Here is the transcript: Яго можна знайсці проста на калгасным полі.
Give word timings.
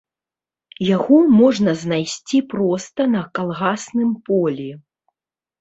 Яго 0.95 1.17
можна 1.41 1.75
знайсці 1.83 2.37
проста 2.53 3.01
на 3.15 3.21
калгасным 3.39 4.09
полі. 4.31 4.69